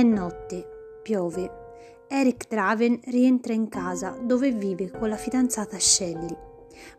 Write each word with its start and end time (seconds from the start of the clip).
È 0.00 0.02
notte, 0.02 0.66
piove. 1.02 2.06
Eric 2.08 2.48
Draven 2.48 3.00
rientra 3.08 3.52
in 3.52 3.68
casa 3.68 4.16
dove 4.22 4.50
vive 4.50 4.90
con 4.90 5.10
la 5.10 5.16
fidanzata 5.18 5.78
Shelley. 5.78 6.34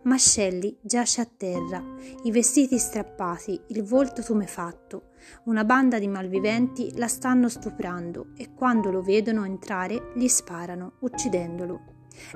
Ma 0.04 0.20
Shelley 0.20 0.78
giace 0.82 1.22
a 1.22 1.26
terra, 1.26 1.84
i 2.26 2.30
vestiti 2.30 2.78
strappati, 2.78 3.60
il 3.70 3.82
volto 3.82 4.22
tumefatto. 4.22 5.14
Una 5.46 5.64
banda 5.64 5.98
di 5.98 6.08
malviventi 6.08 6.96
la 6.96 7.08
stanno 7.08 7.50
stuprando 7.50 8.34
e 8.38 8.54
quando 8.54 8.92
lo 8.92 9.02
vedono 9.02 9.46
entrare 9.46 10.12
gli 10.14 10.28
sparano, 10.28 10.98
uccidendolo. 11.00 11.80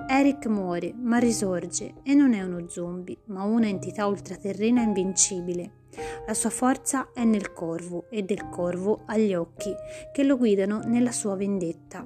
Eric 0.09 0.47
muore, 0.47 0.95
ma 0.95 1.20
risorge 1.20 1.97
e 2.02 2.16
non 2.16 2.34
è 2.34 2.41
uno 2.41 2.68
zombie, 2.70 3.20
ma 3.25 3.43
una 3.43 3.68
entità 3.68 4.07
ultraterrena 4.07 4.82
invincibile. 4.82 5.84
La 6.28 6.34
sua 6.34 6.50
forza 6.50 7.10
è 7.14 7.24
nel 7.24 7.54
corvo 7.54 8.07
e 8.10 8.24
del 8.24 8.50
corvo 8.50 9.04
ha 9.06 9.16
gli 9.16 9.36
occhi 9.36 9.71
che 10.11 10.24
lo 10.24 10.38
guidano 10.38 10.79
nella 10.83 11.11
sua 11.11 11.36
vendetta. 11.36 12.04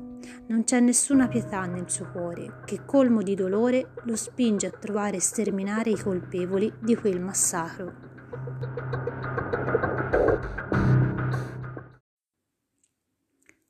Non 0.48 0.66
c'è 0.66 0.82
nessuna 0.82 1.30
pietà 1.30 1.66
nel 1.66 1.90
suo 1.90 2.12
cuore 2.12 2.60
che, 2.66 2.84
colmo 2.86 3.22
di 3.22 3.34
dolore, 3.34 3.92
lo 4.04 4.18
spinge 4.18 4.68
a 4.68 4.72
trovare 4.72 5.18
e 5.18 5.22
sterminare 5.22 5.92
i 5.92 5.98
colpevoli 5.98 6.70
di 6.82 6.96
quel 6.96 7.22
massacro. 7.22 8.08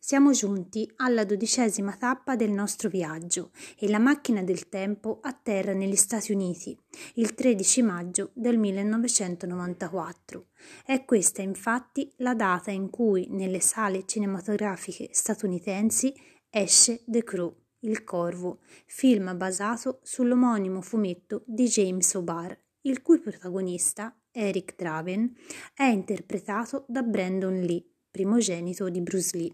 Siamo 0.10 0.32
giunti 0.32 0.92
alla 0.96 1.24
dodicesima 1.24 1.96
tappa 1.96 2.36
del 2.36 2.50
nostro 2.50 2.90
viaggio 2.90 3.52
e 3.78 3.88
la 3.88 4.00
macchina 4.00 4.42
del 4.42 4.68
tempo 4.68 5.20
atterra 5.22 5.74
negli 5.74 5.96
Stati 5.96 6.32
Uniti 6.32 6.76
il 7.14 7.36
13 7.36 7.84
maggio 7.84 8.32
del 8.34 8.58
1994. 8.58 10.48
È 10.84 11.06
questa 11.06 11.44
infatti 11.44 12.12
la 12.16 12.34
data 12.34 12.72
in 12.72 12.90
cui 12.90 13.28
nelle 13.30 13.60
sale 13.60 14.08
cinematografiche 14.08 15.10
statunitensi 15.12 16.12
esce 16.50 17.04
The 17.06 17.24
Crow, 17.24 17.56
Il 17.82 18.04
Corvo, 18.04 18.62
film 18.88 19.38
basato 19.38 20.00
sull'omonimo 20.02 20.82
fumetto 20.82 21.44
di 21.46 21.68
James 21.68 22.12
O'Barr, 22.16 22.58
il 22.82 23.04
cui 23.04 23.20
protagonista, 23.20 24.20
Eric 24.32 24.74
Draven, 24.76 25.36
è 25.76 25.84
interpretato 25.84 26.86
da 26.88 27.04
Brandon 27.04 27.60
Lee, 27.60 27.86
primogenito 28.10 28.90
di 28.90 29.02
Bruce 29.02 29.38
Lee. 29.38 29.54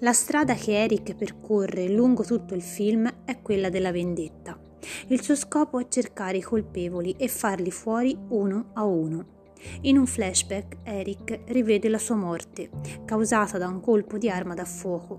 La 0.00 0.12
strada 0.12 0.54
che 0.54 0.80
Eric 0.80 1.16
percorre 1.16 1.88
lungo 1.88 2.22
tutto 2.22 2.54
il 2.54 2.62
film 2.62 3.10
è 3.24 3.42
quella 3.42 3.68
della 3.68 3.90
vendetta. 3.90 4.56
Il 5.08 5.20
suo 5.22 5.34
scopo 5.34 5.80
è 5.80 5.88
cercare 5.88 6.36
i 6.36 6.42
colpevoli 6.42 7.16
e 7.18 7.26
farli 7.26 7.72
fuori 7.72 8.16
uno 8.28 8.70
a 8.74 8.84
uno. 8.84 9.26
In 9.82 9.98
un 9.98 10.06
flashback 10.06 10.76
Eric 10.84 11.40
rivede 11.46 11.88
la 11.88 11.98
sua 11.98 12.14
morte, 12.14 12.70
causata 13.04 13.58
da 13.58 13.66
un 13.66 13.80
colpo 13.80 14.18
di 14.18 14.30
arma 14.30 14.54
da 14.54 14.64
fuoco. 14.64 15.18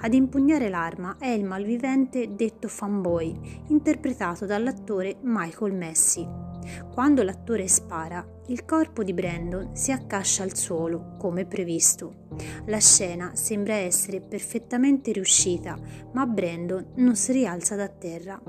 Ad 0.00 0.12
impugnare 0.12 0.68
l'arma 0.68 1.16
è 1.20 1.28
il 1.28 1.44
malvivente 1.44 2.34
detto 2.34 2.66
fanboy, 2.66 3.62
interpretato 3.68 4.46
dall'attore 4.46 5.18
Michael 5.20 5.74
Messi. 5.74 6.47
Quando 6.92 7.22
l'attore 7.22 7.68
spara, 7.68 8.26
il 8.48 8.64
corpo 8.64 9.02
di 9.02 9.12
Brandon 9.12 9.74
si 9.74 9.92
accascia 9.92 10.42
al 10.42 10.56
suolo, 10.56 11.16
come 11.18 11.44
previsto. 11.44 12.26
La 12.66 12.78
scena 12.78 13.32
sembra 13.34 13.74
essere 13.74 14.20
perfettamente 14.20 15.12
riuscita, 15.12 15.78
ma 16.12 16.26
Brandon 16.26 16.92
non 16.96 17.14
si 17.14 17.32
rialza 17.32 17.76
da 17.76 17.88
terra. 17.88 18.40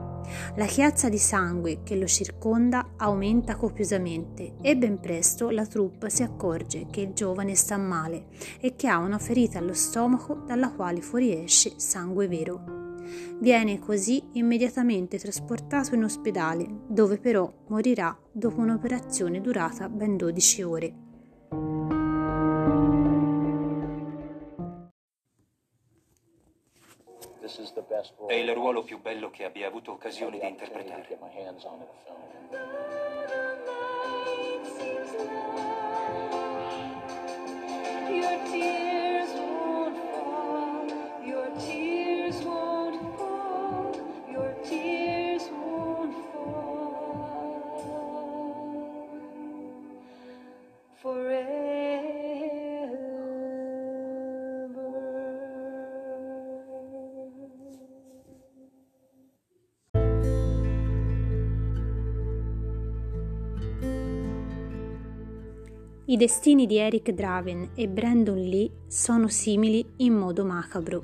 La 0.55 0.65
chiazza 0.65 1.09
di 1.09 1.17
sangue 1.17 1.81
che 1.83 1.95
lo 1.95 2.07
circonda 2.07 2.91
aumenta 2.97 3.55
copiosamente 3.55 4.55
e 4.61 4.77
ben 4.77 4.99
presto 4.99 5.49
la 5.49 5.65
troupe 5.65 6.09
si 6.09 6.23
accorge 6.23 6.87
che 6.89 7.01
il 7.01 7.13
giovane 7.13 7.55
sta 7.55 7.77
male 7.77 8.27
e 8.59 8.75
che 8.75 8.87
ha 8.87 8.99
una 8.99 9.17
ferita 9.17 9.59
allo 9.59 9.73
stomaco 9.73 10.35
dalla 10.45 10.71
quale 10.71 11.01
fuoriesce 11.01 11.73
sangue 11.77 12.27
vero. 12.27 12.78
Viene 13.39 13.79
così 13.79 14.21
immediatamente 14.33 15.17
trasportato 15.17 15.95
in 15.95 16.03
ospedale, 16.03 16.67
dove 16.87 17.17
però 17.19 17.51
morirà 17.67 18.17
dopo 18.31 18.59
un'operazione 18.59 19.41
durata 19.41 19.89
ben 19.89 20.17
12 20.17 20.61
ore. 20.63 20.93
È 28.27 28.33
il 28.33 28.53
ruolo 28.53 28.83
più 28.83 29.01
bello 29.01 29.29
che 29.31 29.43
abbia 29.43 29.67
avuto 29.67 29.91
occasione 29.91 30.39
di 30.39 30.47
interpretare. 30.47 31.07
I 66.09 66.17
destini 66.17 66.65
di 66.65 66.77
Eric 66.77 67.11
Draven 67.11 67.73
e 67.75 67.87
Brandon 67.87 68.39
Lee 68.39 68.85
sono 68.87 69.27
simili 69.27 69.93
in 69.97 70.13
modo 70.13 70.43
macabro. 70.43 71.03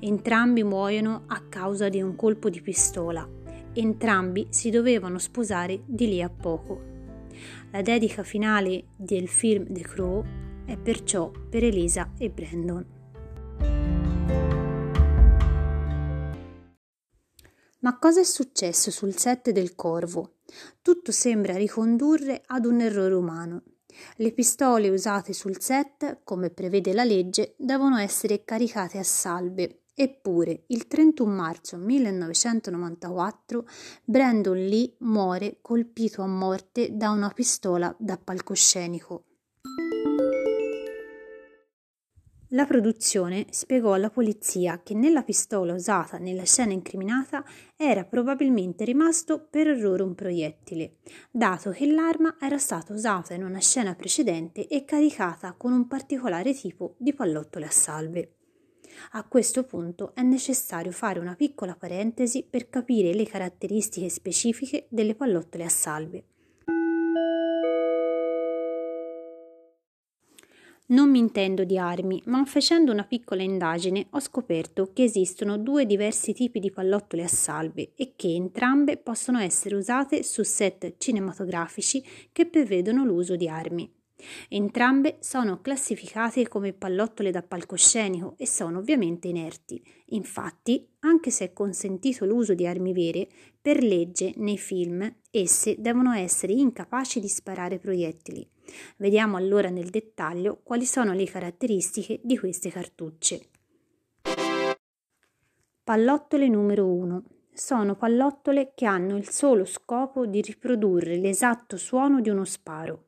Entrambi 0.00 0.64
muoiono 0.64 1.24
a 1.26 1.42
causa 1.50 1.90
di 1.90 2.00
un 2.00 2.16
colpo 2.16 2.48
di 2.48 2.62
pistola. 2.62 3.28
Entrambi 3.74 4.46
si 4.48 4.70
dovevano 4.70 5.18
sposare 5.18 5.82
di 5.84 6.08
lì 6.08 6.22
a 6.22 6.30
poco. 6.30 6.80
La 7.72 7.82
dedica 7.82 8.22
finale 8.22 8.84
del 8.96 9.28
film 9.28 9.70
The 9.70 9.82
Crow 9.82 10.24
è 10.64 10.78
perciò 10.78 11.30
per 11.30 11.64
Elisa 11.64 12.14
e 12.16 12.30
Brandon. 12.30 12.86
Ma 17.80 17.98
cosa 17.98 18.20
è 18.20 18.24
successo 18.24 18.90
sul 18.90 19.14
set 19.14 19.50
del 19.50 19.74
Corvo? 19.74 20.36
Tutto 20.80 21.12
sembra 21.12 21.54
ricondurre 21.54 22.40
ad 22.46 22.64
un 22.64 22.80
errore 22.80 23.12
umano. 23.12 23.62
Le 24.16 24.32
pistole 24.32 24.88
usate 24.88 25.32
sul 25.32 25.60
set, 25.60 26.20
come 26.24 26.50
prevede 26.50 26.92
la 26.92 27.04
legge, 27.04 27.54
devono 27.56 27.98
essere 27.98 28.44
caricate 28.44 28.98
a 28.98 29.02
salve. 29.02 29.82
Eppure, 29.94 30.62
il 30.68 30.86
31 30.86 31.32
marzo 31.32 31.76
1994, 31.76 33.66
Brandon 34.04 34.56
Lee 34.56 34.94
muore 34.98 35.58
colpito 35.60 36.22
a 36.22 36.26
morte 36.26 36.96
da 36.96 37.10
una 37.10 37.30
pistola 37.30 37.94
da 37.98 38.16
palcoscenico. 38.16 39.24
La 42.52 42.64
produzione 42.64 43.44
spiegò 43.50 43.92
alla 43.92 44.08
polizia 44.08 44.80
che 44.82 44.94
nella 44.94 45.22
pistola 45.22 45.74
usata 45.74 46.16
nella 46.16 46.44
scena 46.44 46.72
incriminata 46.72 47.44
era 47.76 48.04
probabilmente 48.04 48.86
rimasto 48.86 49.46
per 49.50 49.68
errore 49.68 50.02
un 50.02 50.14
proiettile, 50.14 50.96
dato 51.30 51.72
che 51.72 51.86
l'arma 51.86 52.38
era 52.40 52.56
stata 52.56 52.94
usata 52.94 53.34
in 53.34 53.44
una 53.44 53.60
scena 53.60 53.94
precedente 53.94 54.66
e 54.66 54.86
caricata 54.86 55.52
con 55.58 55.72
un 55.72 55.86
particolare 55.86 56.54
tipo 56.54 56.94
di 56.96 57.12
pallottole 57.12 57.66
a 57.66 57.70
salve. 57.70 58.36
A 59.12 59.24
questo 59.24 59.64
punto 59.64 60.14
è 60.14 60.22
necessario 60.22 60.90
fare 60.90 61.20
una 61.20 61.34
piccola 61.34 61.76
parentesi 61.76 62.46
per 62.48 62.70
capire 62.70 63.12
le 63.12 63.26
caratteristiche 63.26 64.08
specifiche 64.08 64.86
delle 64.88 65.14
pallottole 65.14 65.64
a 65.64 65.68
salve. 65.68 66.24
Non 70.90 71.10
mi 71.10 71.18
intendo 71.18 71.64
di 71.64 71.76
armi, 71.76 72.22
ma 72.26 72.42
facendo 72.46 72.92
una 72.92 73.04
piccola 73.04 73.42
indagine 73.42 74.06
ho 74.08 74.20
scoperto 74.20 74.90
che 74.94 75.02
esistono 75.02 75.58
due 75.58 75.84
diversi 75.84 76.32
tipi 76.32 76.60
di 76.60 76.70
pallottole 76.70 77.24
a 77.24 77.28
salve 77.28 77.92
e 77.94 78.14
che 78.16 78.28
entrambe 78.28 78.96
possono 78.96 79.38
essere 79.38 79.74
usate 79.74 80.22
su 80.22 80.42
set 80.42 80.94
cinematografici 80.96 82.02
che 82.32 82.46
prevedono 82.46 83.04
l'uso 83.04 83.36
di 83.36 83.46
armi. 83.48 83.92
Entrambe 84.48 85.18
sono 85.20 85.60
classificate 85.60 86.48
come 86.48 86.72
pallottole 86.72 87.30
da 87.30 87.42
palcoscenico 87.42 88.34
e 88.38 88.46
sono 88.46 88.78
ovviamente 88.78 89.28
inerti. 89.28 89.84
Infatti, 90.06 90.88
anche 91.00 91.30
se 91.30 91.44
è 91.44 91.52
consentito 91.52 92.24
l'uso 92.24 92.54
di 92.54 92.66
armi 92.66 92.94
vere, 92.94 93.28
per 93.60 93.82
legge 93.82 94.32
nei 94.36 94.56
film 94.56 95.06
esse 95.30 95.76
devono 95.78 96.14
essere 96.14 96.54
incapaci 96.54 97.20
di 97.20 97.28
sparare 97.28 97.78
proiettili. 97.78 98.48
Vediamo 98.96 99.36
allora 99.36 99.68
nel 99.68 99.90
dettaglio 99.90 100.60
quali 100.62 100.84
sono 100.84 101.12
le 101.12 101.24
caratteristiche 101.24 102.20
di 102.22 102.38
queste 102.38 102.70
cartucce. 102.70 103.48
Pallottole 105.82 106.48
numero 106.48 106.86
1. 106.86 107.22
Sono 107.52 107.96
pallottole 107.96 108.72
che 108.74 108.84
hanno 108.84 109.16
il 109.16 109.28
solo 109.28 109.64
scopo 109.64 110.26
di 110.26 110.40
riprodurre 110.40 111.16
l'esatto 111.16 111.76
suono 111.76 112.20
di 112.20 112.28
uno 112.28 112.44
sparo. 112.44 113.06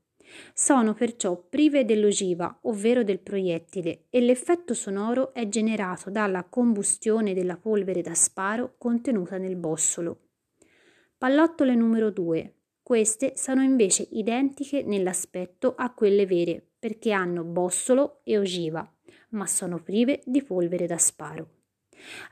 Sono 0.55 0.95
perciò 0.95 1.37
prive 1.37 1.85
dell'ogiva, 1.85 2.59
ovvero 2.63 3.05
del 3.05 3.21
proiettile, 3.21 4.07
e 4.11 4.21
l'effetto 4.21 4.75
sonoro 4.75 5.35
è 5.35 5.49
generato 5.49 6.11
dalla 6.11 6.45
combustione 6.45 7.35
della 7.35 7.57
polvere 7.57 8.01
da 8.01 8.15
sparo 8.15 8.75
contenuta 8.79 9.39
nel 9.39 9.57
bossolo. 9.57 10.29
Pallottole 11.19 11.75
numero 11.75 12.11
2. 12.11 12.55
Queste 12.91 13.35
sono 13.37 13.63
invece 13.63 14.09
identiche 14.11 14.83
nell'aspetto 14.83 15.77
a 15.77 15.95
quelle 15.95 16.27
vere, 16.27 16.61
perché 16.77 17.13
hanno 17.13 17.45
bossolo 17.45 18.19
e 18.25 18.37
ogiva, 18.37 18.85
ma 19.29 19.47
sono 19.47 19.81
prive 19.81 20.23
di 20.25 20.43
polvere 20.43 20.87
da 20.87 20.99
sparo. 20.99 21.51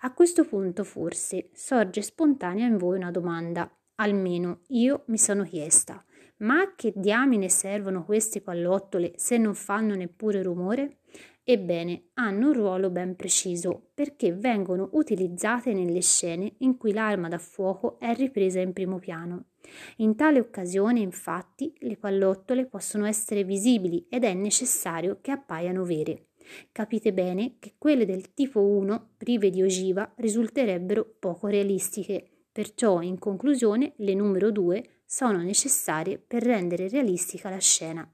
A 0.00 0.12
questo 0.12 0.44
punto 0.44 0.82
forse 0.82 1.50
sorge 1.52 2.02
spontanea 2.02 2.66
in 2.66 2.76
voi 2.76 2.96
una 2.96 3.12
domanda, 3.12 3.72
almeno 3.94 4.62
io 4.70 5.04
mi 5.06 5.18
sono 5.18 5.44
chiesta. 5.44 6.04
Ma 6.38 6.62
a 6.62 6.74
che 6.74 6.92
diamine 6.96 7.48
servono 7.48 8.04
queste 8.04 8.40
pallottole 8.40 9.12
se 9.14 9.38
non 9.38 9.54
fanno 9.54 9.94
neppure 9.94 10.42
rumore? 10.42 11.02
Ebbene, 11.50 12.10
hanno 12.14 12.48
un 12.48 12.52
ruolo 12.52 12.90
ben 12.90 13.16
preciso 13.16 13.88
perché 13.94 14.34
vengono 14.34 14.90
utilizzate 14.92 15.72
nelle 15.72 16.02
scene 16.02 16.56
in 16.58 16.76
cui 16.76 16.92
l'arma 16.92 17.28
da 17.28 17.38
fuoco 17.38 17.98
è 17.98 18.14
ripresa 18.14 18.60
in 18.60 18.74
primo 18.74 18.98
piano. 18.98 19.46
In 19.96 20.14
tale 20.14 20.40
occasione, 20.40 21.00
infatti, 21.00 21.72
le 21.78 21.96
pallottole 21.96 22.66
possono 22.66 23.06
essere 23.06 23.44
visibili 23.44 24.04
ed 24.10 24.24
è 24.24 24.34
necessario 24.34 25.20
che 25.22 25.30
appaiano 25.30 25.84
vere. 25.84 26.26
Capite 26.70 27.14
bene 27.14 27.54
che 27.58 27.76
quelle 27.78 28.04
del 28.04 28.34
tipo 28.34 28.60
1, 28.60 29.12
prive 29.16 29.48
di 29.48 29.62
ogiva, 29.62 30.12
risulterebbero 30.16 31.16
poco 31.18 31.46
realistiche. 31.46 32.28
Perciò, 32.52 33.00
in 33.00 33.18
conclusione, 33.18 33.94
le 33.96 34.12
numero 34.12 34.50
2 34.50 35.00
sono 35.06 35.38
necessarie 35.38 36.18
per 36.18 36.42
rendere 36.42 36.88
realistica 36.88 37.48
la 37.48 37.56
scena. 37.56 38.06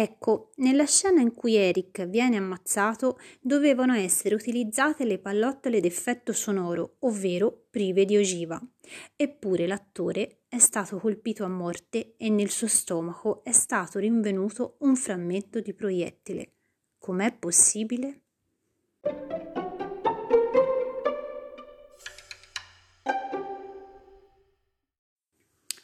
Ecco, 0.00 0.52
nella 0.58 0.84
scena 0.84 1.20
in 1.20 1.34
cui 1.34 1.56
Eric 1.56 2.04
viene 2.06 2.36
ammazzato 2.36 3.18
dovevano 3.40 3.94
essere 3.94 4.36
utilizzate 4.36 5.04
le 5.04 5.18
pallottole 5.18 5.80
d'effetto 5.80 6.32
sonoro, 6.32 6.98
ovvero 7.00 7.64
prive 7.68 8.04
di 8.04 8.16
ogiva. 8.16 8.64
Eppure 9.16 9.66
l'attore 9.66 10.42
è 10.46 10.58
stato 10.58 11.00
colpito 11.00 11.42
a 11.42 11.48
morte 11.48 12.14
e 12.16 12.28
nel 12.28 12.48
suo 12.48 12.68
stomaco 12.68 13.42
è 13.42 13.50
stato 13.50 13.98
rinvenuto 13.98 14.76
un 14.82 14.94
frammento 14.94 15.58
di 15.58 15.74
proiettile. 15.74 16.52
Com'è 17.00 17.36
possibile? 17.36 18.20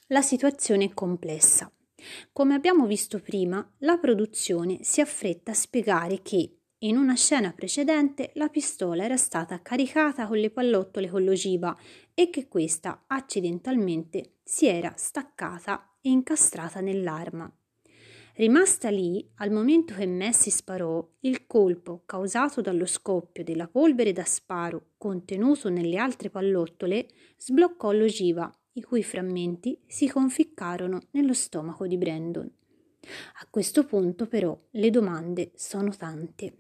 La 0.07 0.23
situazione 0.23 0.85
è 0.85 0.95
complessa. 0.95 1.69
Come 2.33 2.55
abbiamo 2.55 2.87
visto 2.87 3.21
prima, 3.21 3.67
la 3.79 3.99
produzione 3.99 4.79
si 4.83 5.01
affretta 5.01 5.53
a 5.53 5.55
spiegare 5.55 6.21
che 6.23 6.59
in 6.85 6.99
una 6.99 7.15
scena 7.15 7.53
precedente 7.53 8.33
la 8.35 8.49
pistola 8.49 9.05
era 9.05 9.17
stata 9.17 9.63
caricata 9.63 10.27
con 10.27 10.37
le 10.37 10.51
pallottole 10.51 11.09
con 11.09 11.25
l'ogiva 11.25 11.75
e 12.13 12.29
che 12.29 12.47
questa 12.47 13.05
accidentalmente 13.07 14.35
si 14.43 14.67
era 14.67 14.93
staccata 14.95 15.97
e 16.03 16.11
incastrata 16.11 16.81
nell'arma. 16.81 17.51
Rimasta 18.37 18.91
lì, 18.91 19.27
al 19.37 19.53
momento 19.53 19.95
che 19.95 20.07
Messi 20.07 20.51
sparò, 20.51 21.09
il 21.21 21.47
colpo 21.47 22.03
causato 22.05 22.61
dallo 22.61 22.85
scoppio 22.85 23.45
della 23.45 23.69
polvere 23.69 24.13
da 24.13 24.25
sparo 24.25 24.91
contenuto 24.99 25.71
nelle 25.71 25.97
altre 25.97 26.31
pallottole 26.31 27.07
sbloccò 27.39 27.93
l'ogiva, 27.93 28.53
i 28.75 28.83
cui 28.83 29.03
frammenti 29.03 29.79
si 29.87 30.09
conficcarono 30.09 31.01
nello 31.11 31.35
stomaco 31.35 31.87
di 31.87 31.97
Brandon. 31.97 32.51
A 33.41 33.47
questo 33.51 33.85
punto 33.85 34.27
però 34.27 34.59
le 34.71 34.91
domande 34.91 35.51
sono 35.57 35.95
tante. 35.97 36.55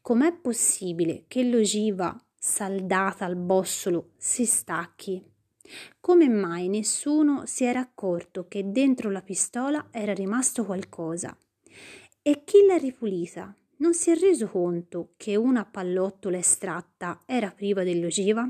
Com'è 0.00 0.32
possibile 0.32 1.24
che 1.28 1.44
l'ogiva 1.44 2.16
saldata 2.34 3.24
al 3.24 3.36
bossolo 3.36 4.12
si 4.16 4.46
stacchi 4.46 5.34
come 6.00 6.28
mai 6.28 6.68
nessuno 6.68 7.44
si 7.46 7.64
era 7.64 7.80
accorto 7.80 8.46
che 8.46 8.70
dentro 8.70 9.10
la 9.10 9.22
pistola 9.22 9.88
era 9.90 10.12
rimasto 10.12 10.64
qualcosa? 10.64 11.36
E 12.22 12.42
chi 12.44 12.64
l'ha 12.66 12.76
ripulita? 12.76 13.54
Non 13.78 13.92
si 13.92 14.10
è 14.10 14.16
reso 14.16 14.48
conto 14.48 15.12
che 15.16 15.36
una 15.36 15.64
pallottola 15.64 16.38
estratta 16.38 17.20
era 17.26 17.50
priva 17.50 17.82
dell'ogiva? 17.82 18.48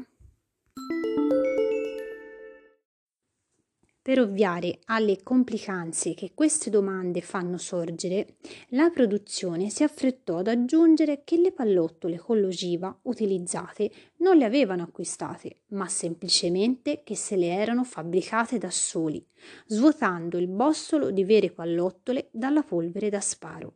Per 4.06 4.20
ovviare 4.20 4.78
alle 4.84 5.20
complicanze 5.24 6.14
che 6.14 6.30
queste 6.32 6.70
domande 6.70 7.20
fanno 7.22 7.58
sorgere, 7.58 8.36
la 8.68 8.88
produzione 8.88 9.68
si 9.68 9.82
affrettò 9.82 10.36
ad 10.36 10.46
aggiungere 10.46 11.22
che 11.24 11.36
le 11.36 11.50
pallottole 11.50 12.16
con 12.16 12.40
l'ogiva 12.40 12.96
utilizzate 13.02 13.90
non 14.18 14.36
le 14.36 14.44
avevano 14.44 14.84
acquistate, 14.84 15.62
ma 15.70 15.88
semplicemente 15.88 17.00
che 17.02 17.16
se 17.16 17.34
le 17.34 17.48
erano 17.48 17.82
fabbricate 17.82 18.58
da 18.58 18.70
soli, 18.70 19.26
svuotando 19.66 20.38
il 20.38 20.46
bossolo 20.46 21.10
di 21.10 21.24
vere 21.24 21.50
pallottole 21.50 22.28
dalla 22.30 22.62
polvere 22.62 23.08
da 23.08 23.20
sparo. 23.20 23.74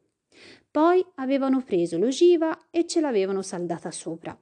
Poi 0.70 1.04
avevano 1.16 1.64
preso 1.64 1.98
l'ogiva 1.98 2.68
e 2.70 2.86
ce 2.86 3.00
l'avevano 3.00 3.42
saldata 3.42 3.90
sopra. 3.90 4.40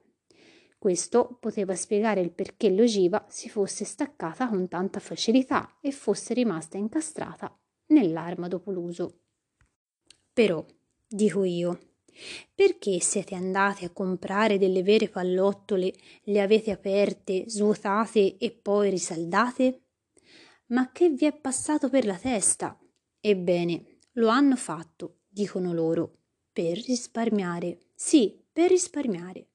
Questo 0.89 1.37
poteva 1.39 1.75
spiegare 1.75 2.23
il 2.23 2.31
perché 2.31 2.71
l'ogiva 2.71 3.27
si 3.29 3.51
fosse 3.51 3.85
staccata 3.85 4.49
con 4.49 4.69
tanta 4.69 5.01
facilità 5.01 5.77
e 5.83 5.93
fosse 5.93 6.33
rimasta 6.33 6.79
incastrata 6.79 7.55
nell'arma 7.89 8.49
dopo 8.49 8.71
l'uso. 8.71 9.19
Però, 10.33 10.65
dico 11.07 11.45
io, 11.45 11.79
perché 12.55 13.01
siete 13.01 13.35
andate 13.35 13.85
a 13.85 13.91
comprare 13.91 14.57
delle 14.57 14.83
vere 14.83 15.11
pallottole, 15.11 15.93
le 16.23 16.41
avete 16.41 16.71
aperte, 16.71 17.45
svuotate 17.51 18.39
e 18.39 18.51
poi 18.51 18.89
risaldate? 18.89 19.83
Ma 20.69 20.91
che 20.91 21.11
vi 21.11 21.27
è 21.27 21.39
passato 21.39 21.91
per 21.91 22.07
la 22.07 22.17
testa? 22.17 22.79
Ebbene, 23.21 23.99
lo 24.13 24.29
hanno 24.29 24.57
fatto, 24.57 25.19
dicono 25.29 25.75
loro, 25.75 26.17
per 26.51 26.79
risparmiare. 26.79 27.89
Sì, 27.95 28.43
per 28.51 28.71
risparmiare. 28.71 29.48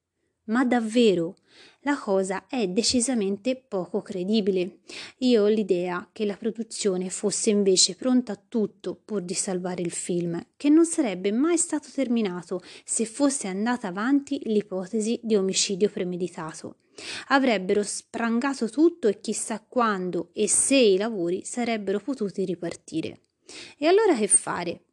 Ma 0.46 0.64
davvero? 0.64 1.36
La 1.80 1.98
cosa 1.98 2.46
è 2.48 2.66
decisamente 2.68 3.56
poco 3.56 4.02
credibile. 4.02 4.80
Io 5.18 5.44
ho 5.44 5.46
l'idea 5.46 6.08
che 6.12 6.26
la 6.26 6.36
produzione 6.36 7.08
fosse 7.08 7.50
invece 7.50 7.94
pronta 7.94 8.32
a 8.32 8.42
tutto 8.48 8.94
pur 9.02 9.22
di 9.22 9.34
salvare 9.34 9.80
il 9.80 9.90
film, 9.90 10.42
che 10.56 10.68
non 10.68 10.84
sarebbe 10.84 11.32
mai 11.32 11.56
stato 11.56 11.88
terminato 11.92 12.62
se 12.84 13.04
fosse 13.04 13.48
andata 13.48 13.88
avanti 13.88 14.40
l'ipotesi 14.44 15.18
di 15.22 15.34
omicidio 15.34 15.88
premeditato. 15.88 16.76
Avrebbero 17.28 17.82
sprangato 17.82 18.68
tutto 18.68 19.08
e 19.08 19.20
chissà 19.20 19.64
quando 19.66 20.30
e 20.32 20.48
se 20.48 20.76
i 20.76 20.96
lavori 20.96 21.42
sarebbero 21.44 22.00
potuti 22.00 22.44
ripartire. 22.44 23.20
E 23.78 23.86
allora 23.86 24.14
che 24.14 24.28
fare? 24.28 24.84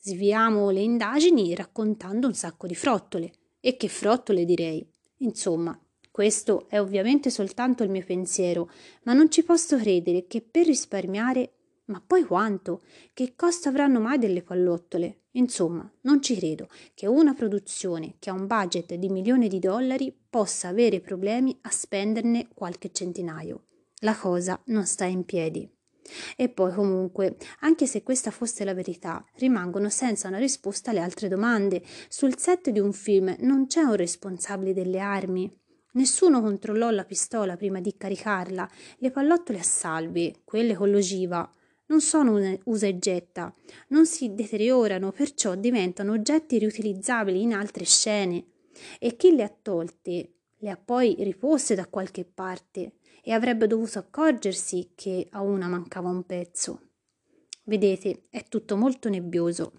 Sviamo 0.00 0.70
le 0.70 0.80
indagini 0.80 1.54
raccontando 1.54 2.26
un 2.26 2.34
sacco 2.34 2.66
di 2.66 2.74
frottole. 2.74 3.32
E 3.60 3.76
che 3.76 3.88
frottole 3.88 4.44
direi. 4.44 4.88
Insomma, 5.18 5.78
questo 6.10 6.66
è 6.68 6.80
ovviamente 6.80 7.30
soltanto 7.30 7.82
il 7.82 7.90
mio 7.90 8.04
pensiero, 8.04 8.70
ma 9.04 9.12
non 9.12 9.30
ci 9.30 9.42
posso 9.42 9.76
credere 9.76 10.26
che 10.26 10.40
per 10.42 10.66
risparmiare 10.66 11.56
ma 11.86 12.02
poi 12.04 12.24
quanto? 12.24 12.82
Che 13.12 13.34
costo 13.36 13.68
avranno 13.68 14.00
mai 14.00 14.18
delle 14.18 14.42
pallottole? 14.42 15.26
Insomma, 15.32 15.88
non 16.02 16.20
ci 16.20 16.34
credo 16.34 16.68
che 16.94 17.06
una 17.06 17.32
produzione 17.34 18.16
che 18.18 18.30
ha 18.30 18.32
un 18.32 18.46
budget 18.46 18.94
di 18.94 19.08
milioni 19.08 19.46
di 19.46 19.60
dollari 19.60 20.12
possa 20.28 20.68
avere 20.68 21.00
problemi 21.00 21.56
a 21.62 21.70
spenderne 21.70 22.48
qualche 22.52 22.90
centinaio. 22.90 23.66
La 24.00 24.16
cosa 24.16 24.60
non 24.66 24.84
sta 24.84 25.04
in 25.04 25.24
piedi. 25.24 25.75
E 26.36 26.48
poi 26.48 26.72
comunque, 26.72 27.36
anche 27.60 27.86
se 27.86 28.02
questa 28.02 28.30
fosse 28.30 28.64
la 28.64 28.74
verità, 28.74 29.24
rimangono 29.36 29.88
senza 29.88 30.28
una 30.28 30.38
risposta 30.38 30.92
le 30.92 31.00
altre 31.00 31.28
domande. 31.28 31.82
Sul 32.08 32.38
set 32.38 32.70
di 32.70 32.80
un 32.80 32.92
film 32.92 33.34
non 33.40 33.66
c'è 33.66 33.82
un 33.82 33.96
responsabile 33.96 34.72
delle 34.72 34.98
armi. 34.98 35.50
Nessuno 35.92 36.42
controllò 36.42 36.90
la 36.90 37.04
pistola 37.04 37.56
prima 37.56 37.80
di 37.80 37.96
caricarla. 37.96 38.68
Le 38.98 39.10
pallottole 39.10 39.58
a 39.58 39.62
salve, 39.62 40.42
quelle 40.44 40.74
con 40.74 40.90
l'ogiva, 40.90 41.50
non 41.86 42.00
sono 42.00 42.38
usa 42.64 42.86
e 42.86 42.98
getta, 42.98 43.54
non 43.88 44.06
si 44.06 44.34
deteriorano, 44.34 45.12
perciò 45.12 45.54
diventano 45.54 46.12
oggetti 46.12 46.58
riutilizzabili 46.58 47.40
in 47.40 47.54
altre 47.54 47.84
scene. 47.84 48.44
E 48.98 49.16
chi 49.16 49.34
le 49.34 49.42
ha 49.42 49.54
tolte 49.62 50.32
le 50.58 50.70
ha 50.70 50.76
poi 50.76 51.16
riposte 51.20 51.74
da 51.74 51.86
qualche 51.86 52.24
parte 52.24 52.94
e 53.28 53.32
avrebbe 53.32 53.66
dovuto 53.66 53.98
accorgersi 53.98 54.92
che 54.94 55.26
a 55.32 55.40
una 55.40 55.66
mancava 55.66 56.08
un 56.08 56.22
pezzo. 56.22 56.90
Vedete, 57.64 58.22
è 58.30 58.44
tutto 58.48 58.76
molto 58.76 59.08
nebbioso. 59.08 59.72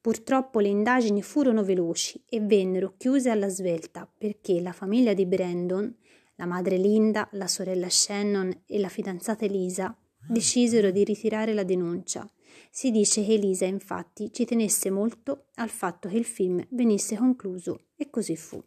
Purtroppo 0.00 0.60
le 0.60 0.68
indagini 0.68 1.20
furono 1.20 1.62
veloci 1.62 2.24
e 2.26 2.40
vennero 2.40 2.94
chiuse 2.96 3.28
alla 3.28 3.50
svelta 3.50 4.10
perché 4.16 4.62
la 4.62 4.72
famiglia 4.72 5.12
di 5.12 5.26
Brandon, 5.26 5.94
la 6.36 6.46
madre 6.46 6.78
Linda, 6.78 7.28
la 7.32 7.48
sorella 7.48 7.90
Shannon 7.90 8.62
e 8.64 8.78
la 8.78 8.88
fidanzata 8.88 9.44
Elisa 9.44 9.94
decisero 10.26 10.90
di 10.90 11.04
ritirare 11.04 11.52
la 11.52 11.64
denuncia 11.64 12.26
si 12.70 12.90
dice 12.90 13.24
che 13.24 13.34
Elisa 13.34 13.66
infatti 13.66 14.32
ci 14.32 14.44
tenesse 14.44 14.90
molto 14.90 15.46
al 15.54 15.68
fatto 15.68 16.08
che 16.08 16.16
il 16.16 16.24
film 16.24 16.64
venisse 16.70 17.16
concluso 17.16 17.86
e 17.96 18.10
così 18.10 18.36
fu. 18.36 18.62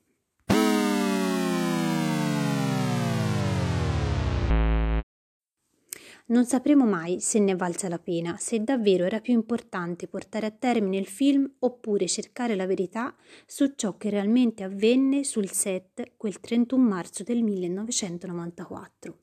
Non 6.32 6.46
sapremo 6.46 6.86
mai 6.86 7.20
se 7.20 7.40
ne 7.40 7.56
valsa 7.56 7.90
la 7.90 8.00
pena, 8.00 8.38
se 8.38 8.64
davvero 8.64 9.04
era 9.04 9.20
più 9.20 9.34
importante 9.34 10.08
portare 10.08 10.46
a 10.46 10.52
termine 10.52 10.98
il 10.98 11.06
film 11.06 11.56
oppure 11.60 12.08
cercare 12.08 12.56
la 12.56 12.66
verità 12.66 13.14
su 13.46 13.74
ciò 13.76 13.98
che 13.98 14.10
realmente 14.10 14.64
avvenne 14.64 15.26
sul 15.26 15.50
set 15.50 16.14
quel 16.16 16.40
31 16.40 16.82
marzo 16.82 17.24
del 17.24 17.44
1994. 17.44 19.21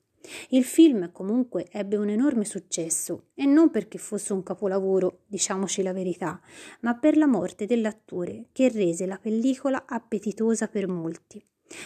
Il 0.49 0.63
film 0.63 1.11
comunque 1.11 1.67
ebbe 1.71 1.95
un 1.95 2.09
enorme 2.09 2.45
successo 2.45 3.27
e 3.33 3.45
non 3.45 3.69
perché 3.69 3.97
fosse 3.97 4.33
un 4.33 4.43
capolavoro, 4.43 5.21
diciamoci 5.27 5.81
la 5.81 5.93
verità, 5.93 6.41
ma 6.81 6.95
per 6.95 7.17
la 7.17 7.27
morte 7.27 7.65
dell'attore 7.65 8.47
che 8.51 8.69
rese 8.69 9.05
la 9.05 9.17
pellicola 9.17 9.85
appetitosa 9.87 10.67
per 10.67 10.87
molti. 10.87 11.43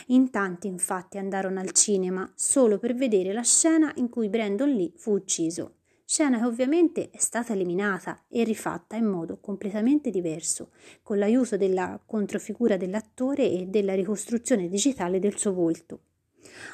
In 0.08 0.30
tanti 0.30 0.68
infatti 0.68 1.18
andarono 1.18 1.60
al 1.60 1.72
cinema 1.72 2.32
solo 2.36 2.80
per 2.80 2.96
vedere 2.96 3.34
la 3.34 3.44
scena 3.44 3.92
in 3.96 4.10
cui 4.10 4.30
Brandon 4.30 4.70
Lee 4.70 4.94
fu 4.96 5.12
ucciso, 5.12 5.76
scena 6.06 6.40
che 6.40 6.46
ovviamente 6.46 7.10
è 7.10 7.18
stata 7.18 7.54
eliminata 7.54 8.24
e 8.30 8.44
rifatta 8.44 8.96
in 8.96 9.06
modo 9.06 9.40
completamente 9.40 10.10
diverso, 10.10 10.72
con 11.02 11.18
l'aiuto 11.18 11.58
della 11.58 12.02
controfigura 12.06 12.78
dell'attore 12.78 13.50
e 13.50 13.66
della 13.68 13.94
ricostruzione 13.94 14.70
digitale 14.70 15.20
del 15.20 15.38
suo 15.38 15.54
volto. 15.54 16.00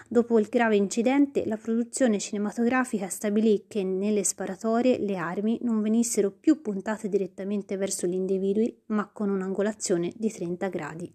Dopo 0.07 0.39
il 0.39 0.47
grave 0.49 0.75
incidente, 0.75 1.45
la 1.45 1.57
produzione 1.57 2.19
cinematografica 2.19 3.07
stabilì 3.09 3.65
che 3.67 3.83
nelle 3.83 4.23
sparatorie 4.23 4.99
le 4.99 5.15
armi 5.15 5.59
non 5.61 5.81
venissero 5.81 6.31
più 6.31 6.61
puntate 6.61 7.09
direttamente 7.09 7.77
verso 7.77 8.07
gli 8.07 8.13
individui, 8.13 8.75
ma 8.87 9.09
con 9.11 9.29
un'angolazione 9.29 10.11
di 10.15 10.31
30 10.31 10.67
gradi. 10.67 11.13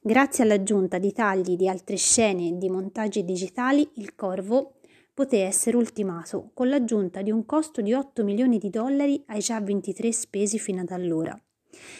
Grazie 0.00 0.42
all'aggiunta 0.42 0.98
di 0.98 1.12
tagli 1.12 1.54
di 1.54 1.68
altre 1.68 1.96
scene 1.96 2.48
e 2.48 2.58
di 2.58 2.68
montaggi 2.68 3.24
digitali, 3.24 3.88
il 3.94 4.16
Corvo 4.16 4.74
poté 5.14 5.42
essere 5.42 5.76
ultimato 5.76 6.50
con 6.54 6.68
l'aggiunta 6.68 7.22
di 7.22 7.30
un 7.30 7.46
costo 7.46 7.80
di 7.80 7.92
8 7.92 8.24
milioni 8.24 8.58
di 8.58 8.70
dollari 8.70 9.22
ai 9.26 9.38
già 9.38 9.60
23 9.60 10.10
spesi 10.12 10.58
fino 10.58 10.80
ad 10.80 10.90
allora. 10.90 11.40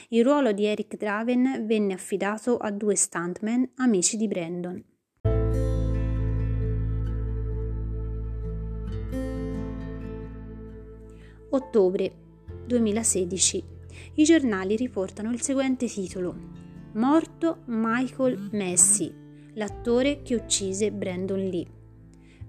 Il 0.08 0.24
ruolo 0.24 0.52
di 0.52 0.64
Eric 0.64 0.96
Draven 0.96 1.64
venne 1.64 1.94
affidato 1.94 2.56
a 2.56 2.70
due 2.70 2.96
stuntman 2.96 3.70
amici 3.76 4.16
di 4.16 4.26
Brandon. 4.26 4.91
Ottobre 11.54 12.10
2016. 12.64 13.64
I 14.14 14.24
giornali 14.24 14.74
riportano 14.74 15.30
il 15.32 15.42
seguente 15.42 15.84
titolo 15.84 16.34
Morto 16.94 17.58
Michael 17.66 18.48
Messi, 18.52 19.12
l'attore 19.52 20.22
che 20.22 20.34
uccise 20.34 20.90
Brandon 20.90 21.38
Lee. 21.38 21.66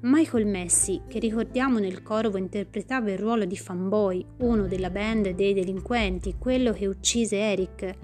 Michael 0.03 0.45
Messi, 0.45 1.01
che 1.09 1.19
ricordiamo 1.19 1.79
nel 1.79 2.01
Corvo 2.01 2.37
interpretava 2.37 3.11
il 3.11 3.17
ruolo 3.17 3.43
di 3.43 3.57
fanboy, 3.57 4.25
uno 4.37 4.67
della 4.67 4.89
band 4.89 5.31
dei 5.31 5.53
delinquenti, 5.53 6.35
quello 6.39 6.71
che 6.71 6.87
uccise 6.87 7.37
Eric. 7.37 7.95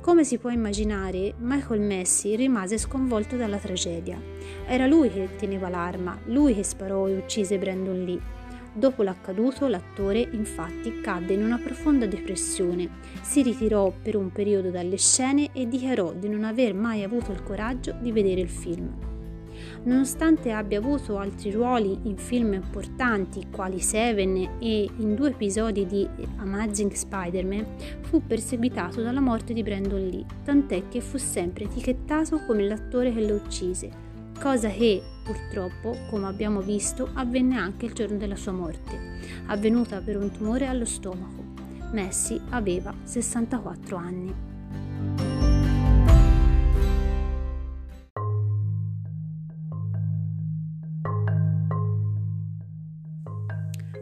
Come 0.00 0.24
si 0.24 0.36
può 0.38 0.50
immaginare, 0.50 1.34
Michael 1.38 1.80
Messi 1.80 2.34
rimase 2.34 2.76
sconvolto 2.76 3.36
dalla 3.36 3.58
tragedia. 3.58 4.20
Era 4.66 4.88
lui 4.88 5.10
che 5.10 5.28
teneva 5.36 5.68
l'arma, 5.68 6.18
lui 6.24 6.56
che 6.56 6.64
sparò 6.64 7.06
e 7.06 7.16
uccise 7.16 7.56
Brandon 7.56 8.04
Lee. 8.04 8.37
Dopo 8.78 9.02
l'accaduto, 9.02 9.66
l'attore 9.66 10.20
infatti 10.20 11.00
cadde 11.00 11.34
in 11.34 11.42
una 11.42 11.58
profonda 11.58 12.06
depressione, 12.06 12.88
si 13.22 13.42
ritirò 13.42 13.92
per 14.00 14.14
un 14.14 14.30
periodo 14.30 14.70
dalle 14.70 14.96
scene 14.98 15.48
e 15.52 15.66
dichiarò 15.66 16.12
di 16.12 16.28
non 16.28 16.44
aver 16.44 16.74
mai 16.74 17.02
avuto 17.02 17.32
il 17.32 17.42
coraggio 17.42 17.96
di 18.00 18.12
vedere 18.12 18.40
il 18.40 18.48
film. 18.48 18.88
Nonostante 19.82 20.52
abbia 20.52 20.78
avuto 20.78 21.18
altri 21.18 21.50
ruoli 21.50 21.98
in 22.04 22.16
film 22.18 22.52
importanti 22.52 23.48
quali 23.50 23.80
Seven 23.80 24.58
e 24.60 24.88
in 24.98 25.16
due 25.16 25.30
episodi 25.30 25.84
di 25.84 26.08
Amazing 26.36 26.92
Spider-Man, 26.92 27.66
fu 28.02 28.24
perseguitato 28.24 29.02
dalla 29.02 29.18
morte 29.18 29.52
di 29.54 29.64
Brandon 29.64 30.06
Lee, 30.06 30.24
tant'è 30.44 30.86
che 30.86 31.00
fu 31.00 31.18
sempre 31.18 31.64
etichettato 31.64 32.44
come 32.46 32.64
l'attore 32.64 33.12
che 33.12 33.26
lo 33.26 33.34
uccise, 33.34 34.06
cosa 34.38 34.68
che 34.68 35.02
purtroppo, 35.24 35.96
come 36.08 36.26
abbiamo 36.26 36.60
visto, 36.60 37.10
avvenne 37.14 37.56
anche 37.56 37.86
il 37.86 37.92
giorno 37.92 38.16
della 38.16 38.36
sua 38.36 38.52
morte, 38.52 39.18
avvenuta 39.46 40.00
per 40.00 40.16
un 40.16 40.30
tumore 40.30 40.66
allo 40.66 40.84
stomaco. 40.84 41.44
Messi 41.92 42.40
aveva 42.50 42.94
64 43.02 43.96
anni. 43.96 44.47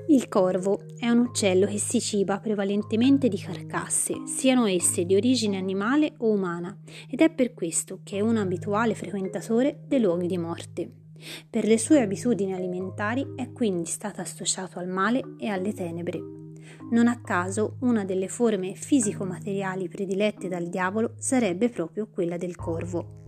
Il 0.09 0.29
corvo 0.29 0.83
è 0.99 1.09
un 1.09 1.19
uccello 1.19 1.67
che 1.67 1.79
si 1.79 2.01
ciba 2.01 2.39
prevalentemente 2.39 3.27
di 3.27 3.39
carcasse, 3.39 4.23
siano 4.25 4.67
esse 4.67 5.05
di 5.05 5.17
origine 5.17 5.57
animale 5.57 6.15
o 6.19 6.31
umana, 6.31 6.79
ed 7.11 7.21
è 7.21 7.31
per 7.31 7.55
questo 7.55 8.01
che 8.05 8.19
è 8.19 8.21
un 8.21 8.37
abituale 8.37 8.95
frequentatore 8.95 9.81
dei 9.89 10.01
luoghi 10.01 10.29
di 10.29 10.39
morte. 10.39 10.91
Per 11.51 11.65
le 11.65 11.77
sue 11.77 12.03
abitudini 12.03 12.55
alimentari 12.55 13.33
è 13.35 13.51
quindi 13.51 13.87
stato 13.87 14.21
associato 14.21 14.79
al 14.79 14.87
male 14.87 15.35
e 15.39 15.49
alle 15.49 15.73
tenebre. 15.73 16.21
Non 16.93 17.09
a 17.09 17.21
caso 17.21 17.77
una 17.81 18.05
delle 18.05 18.29
forme 18.29 18.75
fisico-materiali 18.75 19.89
predilette 19.89 20.47
dal 20.47 20.69
diavolo 20.69 21.15
sarebbe 21.19 21.69
proprio 21.69 22.09
quella 22.09 22.37
del 22.37 22.55
corvo. 22.55 23.25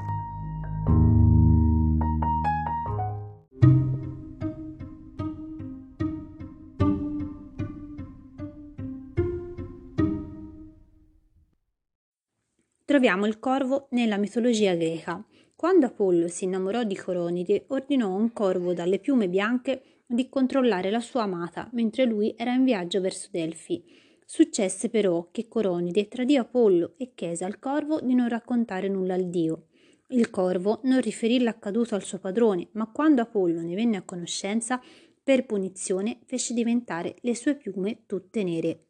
Troviamo 12.99 13.27
il 13.27 13.39
corvo 13.39 13.87
nella 13.91 14.17
mitologia 14.17 14.75
greca. 14.75 15.25
Quando 15.55 15.87
Apollo 15.87 16.27
si 16.27 16.47
innamorò 16.47 16.83
di 16.83 16.97
Coronide, 16.97 17.67
ordinò 17.69 18.09
a 18.09 18.17
un 18.17 18.33
corvo 18.33 18.75
dalle 18.75 18.99
piume 18.99 19.29
bianche 19.29 20.03
di 20.05 20.29
controllare 20.29 20.91
la 20.91 20.99
sua 20.99 21.23
amata 21.23 21.69
mentre 21.75 22.07
lui 22.07 22.35
era 22.37 22.53
in 22.53 22.65
viaggio 22.65 23.01
verso 23.01 23.29
Delfi. 23.31 23.85
Successe 24.27 24.89
però 24.89 25.29
che 25.31 25.47
Coronide 25.47 26.09
tradì 26.09 26.37
Apollo 26.37 26.95
e 26.97 27.13
chiese 27.15 27.45
al 27.45 27.61
corvo 27.61 28.01
di 28.01 28.17
non 28.17 28.29
raccontare 28.29 28.89
nulla 28.89 29.15
al 29.15 29.29
dio. 29.29 29.67
Il 30.09 30.29
corvo 30.29 30.81
non 30.83 31.01
riferì 31.01 31.39
l'accaduto 31.39 31.95
al 31.95 32.03
suo 32.03 32.19
padrone, 32.19 32.67
ma 32.73 32.91
quando 32.91 33.23
Apollo 33.23 33.61
ne 33.61 33.77
venne 33.77 33.99
a 33.99 34.03
conoscenza, 34.03 34.83
per 35.23 35.47
punizione 35.47 36.19
fece 36.27 36.53
diventare 36.53 37.15
le 37.21 37.37
sue 37.37 37.55
piume 37.55 38.07
tutte 38.07 38.43
nere. 38.43 38.88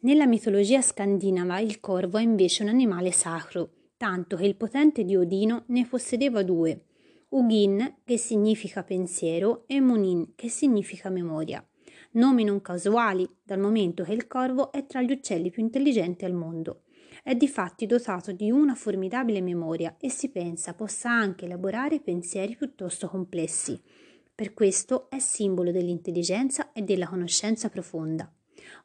Nella 0.00 0.26
mitologia 0.26 0.80
scandinava 0.80 1.58
il 1.58 1.80
corvo 1.80 2.18
è 2.18 2.22
invece 2.22 2.62
un 2.62 2.68
animale 2.68 3.10
sacro, 3.10 3.70
tanto 3.96 4.36
che 4.36 4.46
il 4.46 4.54
potente 4.54 5.04
dio 5.04 5.22
Odino 5.22 5.64
ne 5.66 5.86
possedeva 5.86 6.44
due, 6.44 6.84
Ugin, 7.30 7.96
che 8.04 8.16
significa 8.16 8.84
pensiero, 8.84 9.64
e 9.66 9.80
Munin, 9.80 10.34
che 10.36 10.48
significa 10.48 11.10
memoria. 11.10 11.66
Nomi 12.12 12.44
non 12.44 12.62
casuali, 12.62 13.28
dal 13.42 13.58
momento 13.58 14.04
che 14.04 14.12
il 14.12 14.28
corvo 14.28 14.70
è 14.70 14.86
tra 14.86 15.02
gli 15.02 15.10
uccelli 15.10 15.50
più 15.50 15.62
intelligenti 15.62 16.24
al 16.24 16.32
mondo. 16.32 16.84
È 17.24 17.34
difatti 17.34 17.84
dotato 17.84 18.30
di 18.30 18.52
una 18.52 18.76
formidabile 18.76 19.42
memoria 19.42 19.96
e 19.98 20.10
si 20.10 20.30
pensa 20.30 20.74
possa 20.74 21.10
anche 21.10 21.44
elaborare 21.44 22.00
pensieri 22.00 22.56
piuttosto 22.56 23.08
complessi. 23.08 23.78
Per 24.32 24.54
questo 24.54 25.10
è 25.10 25.18
simbolo 25.18 25.72
dell'intelligenza 25.72 26.72
e 26.72 26.82
della 26.82 27.08
conoscenza 27.08 27.68
profonda. 27.68 28.32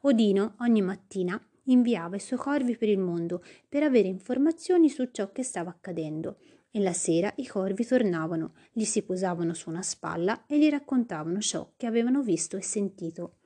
Odino 0.02 0.54
ogni 0.58 0.82
mattina 0.82 1.40
inviava 1.64 2.16
i 2.16 2.20
suoi 2.20 2.38
corvi 2.38 2.76
per 2.76 2.88
il 2.88 2.98
mondo 2.98 3.42
per 3.68 3.82
avere 3.82 4.08
informazioni 4.08 4.88
su 4.88 5.08
ciò 5.10 5.32
che 5.32 5.42
stava 5.42 5.70
accadendo 5.70 6.38
e 6.70 6.80
la 6.80 6.92
sera 6.92 7.32
i 7.36 7.46
corvi 7.46 7.86
tornavano, 7.86 8.54
gli 8.72 8.82
si 8.82 9.02
posavano 9.02 9.54
su 9.54 9.70
una 9.70 9.82
spalla 9.82 10.44
e 10.46 10.58
gli 10.58 10.68
raccontavano 10.68 11.38
ciò 11.38 11.70
che 11.76 11.86
avevano 11.86 12.22
visto 12.22 12.56
e 12.56 12.62
sentito. 12.62 13.36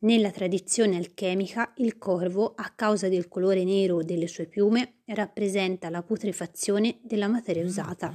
Nella 0.00 0.30
tradizione 0.30 0.96
alchemica 0.96 1.72
il 1.78 1.98
corvo, 1.98 2.52
a 2.54 2.72
causa 2.74 3.08
del 3.08 3.26
colore 3.26 3.64
nero 3.64 4.04
delle 4.04 4.28
sue 4.28 4.46
piume, 4.46 5.00
rappresenta 5.06 5.90
la 5.90 6.04
putrefazione 6.04 7.00
della 7.02 7.26
materia 7.26 7.64
usata. 7.64 8.14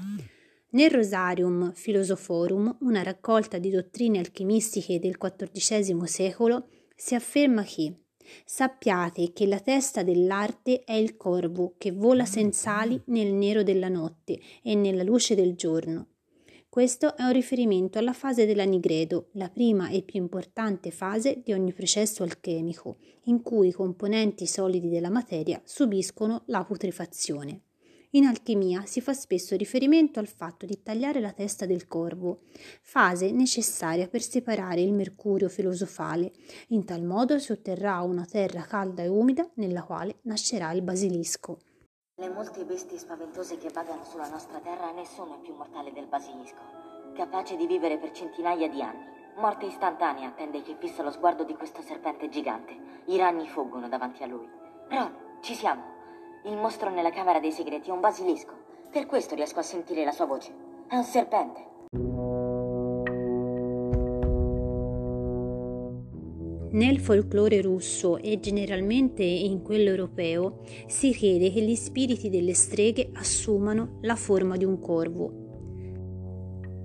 Nel 0.69 0.89
Rosarium 0.89 1.73
Philosophorum, 1.73 2.77
una 2.81 3.03
raccolta 3.03 3.57
di 3.57 3.69
dottrine 3.69 4.19
alchimistiche 4.19 4.97
del 4.97 5.17
XIV 5.17 6.03
secolo, 6.05 6.69
si 6.95 7.15
afferma 7.15 7.63
che 7.63 7.97
Sappiate 8.45 9.33
che 9.33 9.45
la 9.45 9.59
testa 9.59 10.01
dell'arte 10.01 10.85
è 10.85 10.93
il 10.93 11.17
corvo 11.17 11.75
che 11.77 11.91
vola 11.91 12.23
senza 12.23 12.79
ali 12.79 12.99
nel 13.07 13.33
nero 13.33 13.63
della 13.63 13.89
notte 13.89 14.39
e 14.61 14.75
nella 14.75 15.03
luce 15.03 15.35
del 15.35 15.55
giorno. 15.55 16.12
Questo 16.73 17.15
è 17.15 17.21
un 17.21 17.33
riferimento 17.33 17.99
alla 17.99 18.13
fase 18.13 18.47
dell'anigredo, 18.47 19.27
la 19.33 19.47
prima 19.47 19.89
e 19.89 20.01
più 20.01 20.19
importante 20.19 20.89
fase 20.89 21.39
di 21.43 21.53
ogni 21.53 21.71
processo 21.71 22.23
alchemico, 22.23 22.97
in 23.25 23.43
cui 23.43 23.67
i 23.67 23.71
componenti 23.71 24.47
solidi 24.47 24.89
della 24.89 25.11
materia 25.11 25.61
subiscono 25.63 26.41
la 26.47 26.63
putrefazione. 26.63 27.65
In 28.13 28.25
alchimia 28.25 28.87
si 28.87 29.01
fa 29.01 29.13
spesso 29.13 29.55
riferimento 29.55 30.19
al 30.19 30.25
fatto 30.25 30.65
di 30.65 30.81
tagliare 30.81 31.19
la 31.19 31.31
testa 31.31 31.67
del 31.67 31.87
corvo, 31.87 32.39
fase 32.81 33.29
necessaria 33.29 34.07
per 34.07 34.23
separare 34.23 34.81
il 34.81 34.93
mercurio 34.93 35.49
filosofale. 35.49 36.31
In 36.69 36.85
tal 36.85 37.03
modo 37.03 37.37
si 37.37 37.51
otterrà 37.51 38.01
una 38.01 38.25
terra 38.25 38.63
calda 38.63 39.03
e 39.03 39.07
umida 39.09 39.47
nella 39.57 39.83
quale 39.83 40.21
nascerà 40.23 40.71
il 40.71 40.81
basilisco. 40.81 41.59
Le 42.23 42.29
molte 42.29 42.63
bestie 42.63 42.97
spaventose 42.97 43.57
che 43.57 43.67
vagano 43.67 44.05
sulla 44.05 44.29
nostra 44.29 44.59
terra, 44.59 44.91
nessuno 44.91 45.35
è 45.35 45.37
più 45.39 45.53
mortale 45.55 45.91
del 45.91 46.05
basilisco, 46.05 46.61
capace 47.13 47.57
di 47.57 47.67
vivere 47.67 47.97
per 47.97 48.11
centinaia 48.11 48.69
di 48.69 48.81
anni. 48.81 49.05
Morte 49.35 49.65
istantanea 49.65 50.29
attende 50.29 50.61
chi 50.61 50.73
fissa 50.79 51.03
lo 51.03 51.11
sguardo 51.11 51.43
di 51.43 51.53
questo 51.53 51.81
serpente 51.81 52.29
gigante. 52.29 52.77
I 53.07 53.17
ragni 53.17 53.45
fuggono 53.49 53.89
davanti 53.89 54.23
a 54.23 54.27
lui. 54.27 54.49
Ron, 54.87 55.13
ci 55.41 55.53
siamo. 55.53 55.83
Il 56.43 56.55
mostro 56.55 56.89
nella 56.89 57.11
camera 57.11 57.41
dei 57.41 57.51
segreti 57.51 57.89
è 57.89 57.93
un 57.93 57.99
basilisco. 57.99 58.53
Per 58.89 59.05
questo 59.05 59.35
riesco 59.35 59.59
a 59.59 59.63
sentire 59.63 60.05
la 60.05 60.13
sua 60.13 60.25
voce. 60.25 60.55
È 60.87 60.95
un 60.95 61.03
serpente. 61.03 61.72
Nel 66.73 66.99
folklore 66.99 67.61
russo 67.61 68.17
e 68.17 68.39
generalmente 68.39 69.23
in 69.23 69.61
quello 69.61 69.89
europeo 69.89 70.61
si 70.87 71.13
crede 71.13 71.51
che 71.51 71.61
gli 71.61 71.75
spiriti 71.75 72.29
delle 72.29 72.55
streghe 72.55 73.11
assumano 73.13 73.99
la 74.01 74.15
forma 74.15 74.57
di 74.57 74.65
un 74.65 74.79
corvo. 74.79 75.41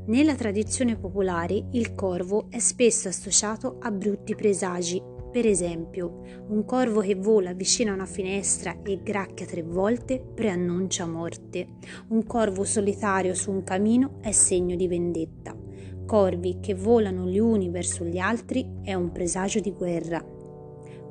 Nella 0.08 0.34
tradizione 0.34 0.98
popolare 0.98 1.68
il 1.72 1.94
corvo 1.94 2.48
è 2.50 2.58
spesso 2.58 3.08
associato 3.08 3.78
a 3.80 3.90
brutti 3.90 4.34
presagi, 4.34 5.02
per 5.32 5.46
esempio, 5.46 6.20
un 6.48 6.66
corvo 6.66 7.00
che 7.00 7.14
vola 7.14 7.54
vicino 7.54 7.90
a 7.90 7.94
una 7.94 8.06
finestra 8.06 8.82
e 8.82 9.00
gracchia 9.02 9.46
tre 9.46 9.62
volte 9.62 10.20
preannuncia 10.20 11.06
morte. 11.06 11.66
Un 12.08 12.26
corvo 12.26 12.64
solitario 12.64 13.32
su 13.32 13.50
un 13.50 13.64
camino 13.64 14.18
è 14.20 14.32
segno 14.32 14.76
di 14.76 14.86
vendetta. 14.86 15.67
Corvi 16.08 16.56
che 16.58 16.74
volano 16.74 17.26
gli 17.26 17.38
uni 17.38 17.68
verso 17.68 18.02
gli 18.02 18.16
altri 18.16 18.80
è 18.82 18.94
un 18.94 19.12
presagio 19.12 19.60
di 19.60 19.72
guerra. 19.72 20.24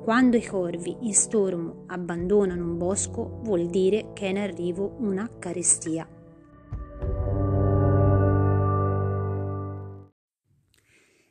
Quando 0.04 0.38
i 0.38 0.44
corvi 0.44 0.98
in 1.02 1.14
stormo 1.14 1.84
abbandonano 1.86 2.64
un 2.64 2.80
bosco 2.80 3.42
vuol 3.44 3.68
dire 3.68 4.10
che 4.14 4.26
è 4.26 4.30
in 4.30 4.40
arrivo 4.40 4.96
una 4.98 5.30
carestia. 5.38 6.17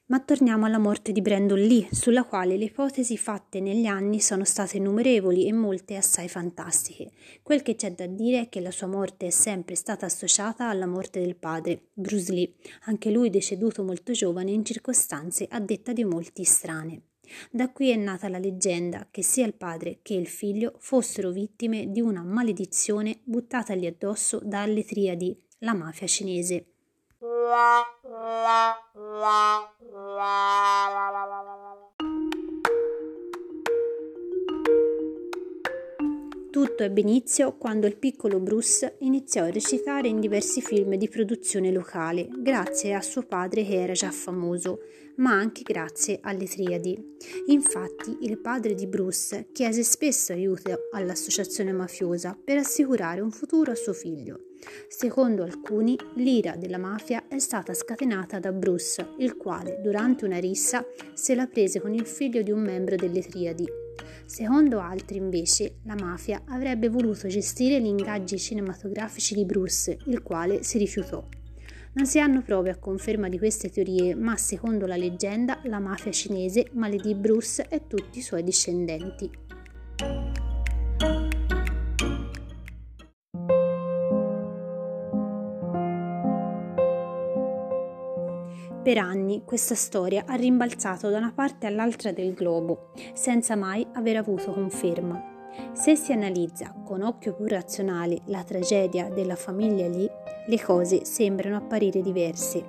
Ma 0.08 0.20
torniamo 0.20 0.66
alla 0.66 0.78
morte 0.78 1.10
di 1.10 1.20
Brandon 1.20 1.58
Lee, 1.58 1.88
sulla 1.90 2.22
quale 2.22 2.56
le 2.56 2.66
ipotesi 2.66 3.16
fatte 3.16 3.58
negli 3.58 3.86
anni 3.86 4.20
sono 4.20 4.44
state 4.44 4.76
innumerevoli 4.76 5.49
e 5.49 5.52
molte 5.52 5.97
assai 5.97 6.28
fantastiche. 6.28 7.10
Quel 7.42 7.62
che 7.62 7.75
c'è 7.75 7.92
da 7.92 8.06
dire 8.06 8.42
è 8.42 8.49
che 8.49 8.60
la 8.60 8.71
sua 8.71 8.86
morte 8.86 9.26
è 9.26 9.30
sempre 9.30 9.75
stata 9.75 10.06
associata 10.06 10.69
alla 10.69 10.86
morte 10.86 11.19
del 11.19 11.34
padre, 11.34 11.88
Bruce 11.92 12.32
Lee, 12.32 12.54
anche 12.84 13.10
lui 13.10 13.30
deceduto 13.30 13.82
molto 13.82 14.12
giovane 14.12 14.52
in 14.52 14.64
circostanze 14.64 15.49
a 15.50 15.58
detta 15.58 15.92
di 15.92 16.04
molti 16.04 16.45
strane. 16.45 17.02
Da 17.50 17.73
qui 17.73 17.90
è 17.90 17.97
nata 17.97 18.28
la 18.28 18.38
leggenda 18.38 19.08
che 19.10 19.25
sia 19.25 19.45
il 19.45 19.54
padre 19.54 19.99
che 20.02 20.14
il 20.14 20.28
figlio 20.28 20.75
fossero 20.78 21.32
vittime 21.32 21.90
di 21.90 22.00
una 22.00 22.23
maledizione 22.23 23.19
buttatagli 23.25 23.86
addosso 23.86 24.40
dalle 24.45 24.84
triadi, 24.84 25.36
la 25.58 25.75
mafia 25.75 26.06
cinese. 26.06 26.75
Tutto 36.50 36.82
ebbe 36.84 37.00
inizio 37.00 37.56
quando 37.56 37.86
il 37.86 37.97
piccolo 37.97 38.39
Bruce 38.39 38.97
iniziò 39.00 39.43
a 39.43 39.50
recitare 39.50 40.08
in 40.08 40.21
diversi 40.21 40.62
film 40.62 40.95
di 40.95 41.08
produzione 41.08 41.73
locale, 41.73 42.28
grazie 42.30 42.95
a 42.95 43.02
suo 43.02 43.23
padre 43.23 43.65
che 43.65 43.82
era 43.82 43.93
già 43.93 44.10
famoso, 44.10 44.80
ma 45.17 45.32
anche 45.32 45.62
grazie 45.62 46.19
alle 46.23 46.47
triadi. 46.47 47.17
Infatti, 47.47 48.19
il 48.21 48.39
padre 48.39 48.75
di 48.75 48.86
Bruce 48.86 49.49
chiese 49.52 49.82
spesso 49.82 50.32
aiuto 50.32 50.89
all'associazione 50.93 51.73
mafiosa 51.73 52.39
per 52.43 52.58
assicurare 52.58 53.21
un 53.21 53.30
futuro 53.30 53.73
a 53.73 53.75
suo 53.75 53.93
figlio. 53.93 54.41
Secondo 54.88 55.42
alcuni, 55.42 55.97
l'ira 56.14 56.56
della 56.56 56.78
mafia 56.78 57.28
è 57.28 57.38
stata 57.38 57.75
scatenata 57.75 58.38
da 58.38 58.52
Bruce, 58.52 59.06
il 59.19 59.36
quale, 59.36 59.80
durante 59.82 60.25
una 60.25 60.38
rissa, 60.38 60.84
se 61.12 61.34
la 61.34 61.47
prese 61.47 61.80
con 61.80 61.95
il 61.95 62.06
figlio 62.06 62.42
di 62.42 62.50
un 62.50 62.60
membro 62.60 62.97
delle 62.97 63.21
triadi. 63.21 63.66
Secondo 64.25 64.80
altri, 64.80 65.19
invece, 65.19 65.76
la 65.84 65.95
mafia 65.95 66.42
avrebbe 66.47 66.88
voluto 66.88 67.28
gestire 67.28 67.80
gli 67.80 67.86
ingaggi 67.86 68.38
cinematografici 68.38 69.34
di 69.34 69.45
Bruce, 69.45 69.99
il 70.06 70.23
quale 70.23 70.62
si 70.62 70.78
rifiutò. 70.78 71.26
Non 71.92 72.06
si 72.06 72.19
hanno 72.19 72.42
prove 72.42 72.71
a 72.71 72.76
conferma 72.76 73.28
di 73.28 73.38
queste 73.38 73.71
teorie, 73.71 74.14
ma 74.14 74.36
secondo 74.36 74.84
la 74.86 74.97
leggenda 74.97 75.60
la 75.64 75.78
mafia 75.78 76.10
cinese 76.10 76.66
maledì 76.73 77.14
Bruce 77.14 77.66
e 77.69 77.86
tutti 77.86 78.19
i 78.19 78.23
suoi 78.23 78.42
discendenti. 78.42 79.46
Per 88.86 88.99
anni 88.99 89.42
questa 89.44 89.75
storia 89.75 90.22
ha 90.28 90.36
rimbalzato 90.36 91.10
da 91.10 91.18
una 91.18 91.32
parte 91.34 91.66
all'altra 91.66 92.12
del 92.12 92.34
globo, 92.34 92.92
senza 93.14 93.56
mai 93.56 93.84
aver 93.94 94.16
avuto 94.16 94.52
conferma. 94.52 95.50
Se 95.72 95.96
si 95.96 96.12
analizza 96.12 96.72
con 96.84 97.02
occhio 97.02 97.34
più 97.34 97.49
razionale 97.49 98.20
la 98.26 98.44
tragedia 98.44 99.08
della 99.08 99.34
famiglia 99.34 99.88
Lee, 99.88 100.08
le 100.46 100.62
cose 100.62 101.04
sembrano 101.04 101.56
apparire 101.56 102.00
diverse. 102.00 102.64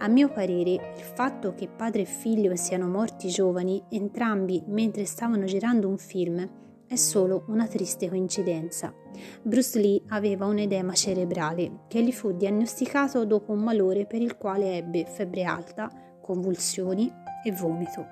A 0.00 0.08
mio 0.08 0.28
parere, 0.28 0.72
il 0.98 1.02
fatto 1.02 1.54
che 1.54 1.66
padre 1.66 2.02
e 2.02 2.04
figlio 2.04 2.54
siano 2.56 2.86
morti 2.86 3.28
giovani, 3.28 3.82
entrambi 3.88 4.62
mentre 4.66 5.06
stavano 5.06 5.46
girando 5.46 5.88
un 5.88 5.96
film, 5.96 6.46
è 6.86 6.96
solo 6.96 7.44
una 7.48 7.66
triste 7.66 8.08
coincidenza. 8.08 8.94
Bruce 9.42 9.78
Lee 9.78 10.02
aveva 10.08 10.46
un 10.46 10.58
edema 10.58 10.92
cerebrale 10.92 11.84
che 11.88 12.02
gli 12.02 12.12
fu 12.12 12.32
diagnosticato 12.32 13.24
dopo 13.24 13.52
un 13.52 13.60
malore 13.60 14.06
per 14.06 14.20
il 14.20 14.36
quale 14.36 14.76
ebbe 14.76 15.04
febbre 15.06 15.44
alta, 15.44 15.90
convulsioni 16.20 17.12
e 17.44 17.52
vomito. 17.52 18.06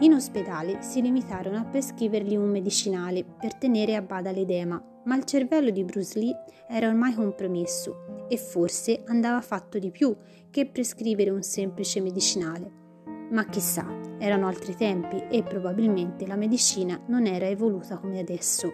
In 0.00 0.12
ospedale 0.12 0.82
si 0.82 1.02
limitarono 1.02 1.58
a 1.58 1.64
prescrivergli 1.64 2.36
un 2.36 2.48
medicinale 2.48 3.24
per 3.24 3.56
tenere 3.56 3.96
a 3.96 4.02
bada 4.02 4.30
l'edema, 4.30 4.82
ma 5.04 5.16
il 5.16 5.24
cervello 5.24 5.70
di 5.70 5.84
Bruce 5.84 6.18
Lee 6.18 6.44
era 6.68 6.88
ormai 6.88 7.14
compromesso 7.14 8.26
e 8.28 8.36
forse 8.36 9.02
andava 9.06 9.40
fatto 9.40 9.78
di 9.78 9.90
più 9.90 10.16
che 10.50 10.66
prescrivere 10.66 11.30
un 11.30 11.42
semplice 11.42 12.00
medicinale. 12.00 12.85
Ma 13.30 13.44
chissà, 13.46 13.84
erano 14.18 14.46
altri 14.46 14.74
tempi 14.74 15.24
e 15.28 15.42
probabilmente 15.42 16.26
la 16.26 16.36
medicina 16.36 17.00
non 17.06 17.26
era 17.26 17.48
evoluta 17.48 17.98
come 17.98 18.20
adesso. 18.20 18.72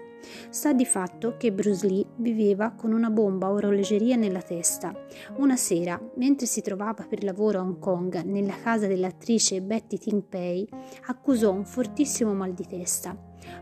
Sta 0.51 0.73
di 0.73 0.85
fatto 0.85 1.37
che 1.37 1.53
Bruce 1.53 1.87
Lee 1.87 2.07
viveva 2.17 2.73
con 2.73 2.93
una 2.93 3.11
bomba 3.11 3.51
orologeria 3.51 4.15
nella 4.17 4.43
testa. 4.43 4.95
Una 5.37 5.57
sera, 5.57 6.01
mentre 6.17 6.47
si 6.47 6.61
trovava 6.61 7.07
per 7.09 7.25
lavoro 7.25 7.59
a 7.59 7.63
Hong 7.63 7.79
Kong 7.79 8.23
nella 8.25 8.55
casa 8.63 8.87
dell'attrice 8.87 9.63
Betty 9.63 9.99
Ting 9.99 10.23
Pei, 10.23 10.69
accusò 11.07 11.51
un 11.51 11.65
fortissimo 11.65 12.35
mal 12.35 12.53
di 12.53 12.67
testa. 12.67 13.17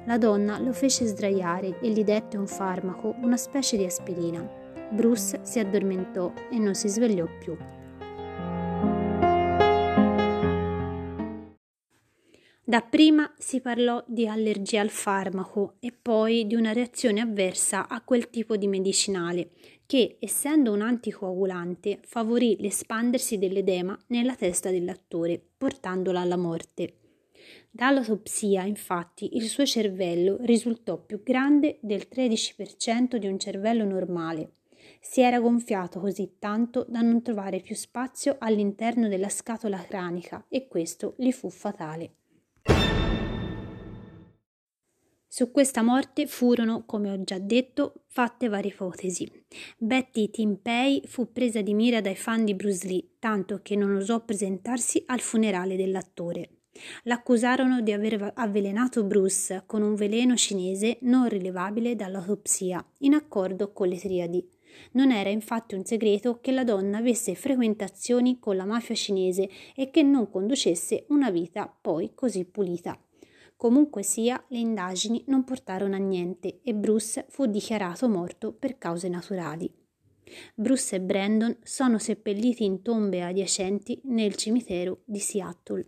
La 0.06 0.18
donna 0.18 0.58
lo 0.58 0.72
fece 0.72 1.06
sdraiare 1.06 1.78
e 1.80 1.88
gli 1.88 2.04
dette 2.04 2.36
un 2.36 2.46
farmaco, 2.46 3.14
una 3.22 3.36
specie 3.36 3.76
di 3.76 3.84
aspirina. 3.84 4.46
Bruce 4.90 5.40
si 5.42 5.60
addormentò 5.60 6.32
e 6.50 6.58
non 6.58 6.74
si 6.74 6.88
svegliò 6.88 7.26
più. 7.38 7.56
Dapprima 12.70 13.34
si 13.36 13.60
parlò 13.60 14.00
di 14.06 14.28
allergia 14.28 14.80
al 14.80 14.90
farmaco 14.90 15.74
e 15.80 15.90
poi 15.90 16.46
di 16.46 16.54
una 16.54 16.72
reazione 16.72 17.20
avversa 17.20 17.88
a 17.88 18.00
quel 18.00 18.30
tipo 18.30 18.56
di 18.56 18.68
medicinale 18.68 19.50
che, 19.86 20.18
essendo 20.20 20.72
un 20.72 20.80
anticoagulante, 20.80 21.98
favorì 22.04 22.56
l'espandersi 22.60 23.38
dell'edema 23.38 23.98
nella 24.10 24.36
testa 24.36 24.70
dell'attore, 24.70 25.42
portandola 25.58 26.20
alla 26.20 26.36
morte. 26.36 26.98
Dall'autopsia, 27.72 28.62
infatti, 28.62 29.36
il 29.36 29.48
suo 29.48 29.66
cervello 29.66 30.36
risultò 30.42 30.96
più 30.96 31.24
grande 31.24 31.78
del 31.82 32.06
13% 32.08 33.16
di 33.16 33.26
un 33.26 33.40
cervello 33.40 33.84
normale 33.84 34.58
Si 35.00 35.20
era 35.20 35.40
gonfiato 35.40 35.98
così 35.98 36.36
tanto 36.38 36.86
da 36.88 37.00
non 37.00 37.20
trovare 37.20 37.58
più 37.58 37.74
spazio 37.74 38.36
all'interno 38.38 39.08
della 39.08 39.28
scatola 39.28 39.82
cranica 39.82 40.46
e 40.48 40.68
questo 40.68 41.14
gli 41.18 41.32
fu 41.32 41.50
fatale. 41.50 42.14
Su 45.32 45.52
questa 45.52 45.82
morte 45.82 46.26
furono, 46.26 46.82
come 46.84 47.08
ho 47.08 47.22
già 47.22 47.38
detto, 47.38 48.02
fatte 48.08 48.48
varie 48.48 48.72
ipotesi. 48.72 49.30
Betty 49.78 50.28
Timpei 50.28 51.02
fu 51.06 51.30
presa 51.30 51.60
di 51.60 51.72
mira 51.72 52.00
dai 52.00 52.16
fan 52.16 52.44
di 52.44 52.56
Bruce 52.56 52.88
Lee, 52.88 53.10
tanto 53.20 53.60
che 53.62 53.76
non 53.76 53.94
osò 53.94 54.24
presentarsi 54.24 55.00
al 55.06 55.20
funerale 55.20 55.76
dell'attore. 55.76 56.62
L'accusarono 57.04 57.80
di 57.80 57.92
aver 57.92 58.32
avvelenato 58.34 59.04
Bruce 59.04 59.62
con 59.66 59.82
un 59.82 59.94
veleno 59.94 60.34
cinese 60.34 60.98
non 61.02 61.28
rilevabile 61.28 61.94
dall'autopsia, 61.94 62.84
in 62.98 63.14
accordo 63.14 63.70
con 63.72 63.86
le 63.86 63.98
triadi. 63.98 64.44
Non 64.94 65.12
era 65.12 65.30
infatti 65.30 65.76
un 65.76 65.84
segreto 65.84 66.40
che 66.40 66.50
la 66.50 66.64
donna 66.64 66.98
avesse 66.98 67.36
frequentazioni 67.36 68.40
con 68.40 68.56
la 68.56 68.64
mafia 68.64 68.96
cinese 68.96 69.48
e 69.76 69.92
che 69.92 70.02
non 70.02 70.28
conducesse 70.28 71.04
una 71.10 71.30
vita 71.30 71.72
poi 71.80 72.14
così 72.16 72.44
pulita. 72.44 72.98
Comunque 73.60 74.02
sia, 74.02 74.42
le 74.48 74.56
indagini 74.56 75.22
non 75.26 75.44
portarono 75.44 75.94
a 75.94 75.98
niente 75.98 76.60
e 76.62 76.72
Bruce 76.72 77.26
fu 77.28 77.44
dichiarato 77.44 78.08
morto 78.08 78.54
per 78.54 78.78
cause 78.78 79.06
naturali. 79.10 79.70
Bruce 80.54 80.96
e 80.96 81.00
Brandon 81.02 81.54
sono 81.62 81.98
seppelliti 81.98 82.64
in 82.64 82.80
tombe 82.80 83.20
adiacenti 83.20 84.00
nel 84.04 84.34
cimitero 84.36 85.02
di 85.04 85.18
Seattle. 85.18 85.86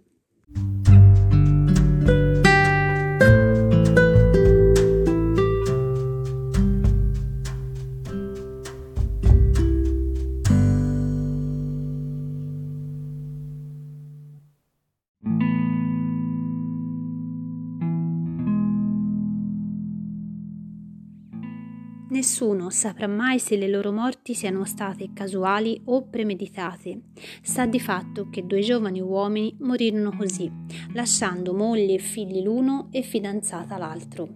Nessuno 22.42 22.70
saprà 22.70 23.06
mai 23.06 23.38
se 23.38 23.56
le 23.56 23.68
loro 23.68 23.92
morti 23.92 24.34
siano 24.34 24.64
state 24.64 25.10
casuali 25.14 25.80
o 25.84 26.08
premeditate. 26.08 27.02
Sta 27.40 27.66
di 27.66 27.78
fatto 27.78 28.30
che 28.30 28.44
due 28.44 28.62
giovani 28.62 29.00
uomini 29.00 29.54
morirono 29.60 30.10
così, 30.10 30.50
lasciando 30.92 31.54
moglie 31.54 31.94
e 31.94 31.98
figli 31.98 32.42
l'uno 32.42 32.88
e 32.90 33.02
fidanzata 33.02 33.78
l'altro. 33.78 34.28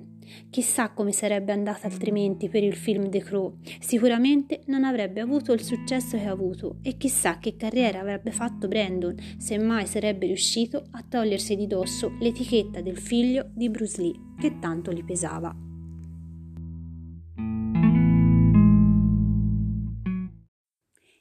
Chissà 0.50 0.90
come 0.90 1.10
sarebbe 1.10 1.50
andata 1.50 1.88
altrimenti 1.88 2.48
per 2.48 2.62
il 2.62 2.76
film 2.76 3.10
The 3.10 3.24
Crow. 3.24 3.56
Sicuramente 3.80 4.60
non 4.66 4.84
avrebbe 4.84 5.20
avuto 5.20 5.52
il 5.52 5.64
successo 5.64 6.16
che 6.16 6.26
ha 6.26 6.30
avuto 6.30 6.76
e 6.82 6.96
chissà 6.96 7.40
che 7.40 7.56
carriera 7.56 7.98
avrebbe 7.98 8.30
fatto 8.30 8.68
Brandon 8.68 9.16
se 9.36 9.58
mai 9.58 9.86
sarebbe 9.86 10.26
riuscito 10.26 10.80
a 10.92 11.02
togliersi 11.02 11.56
di 11.56 11.66
dosso 11.66 12.12
l'etichetta 12.20 12.80
del 12.80 12.98
figlio 12.98 13.50
di 13.52 13.68
Bruce 13.68 14.00
Lee 14.00 14.14
che 14.38 14.60
tanto 14.60 14.92
gli 14.92 15.02
pesava. 15.02 15.65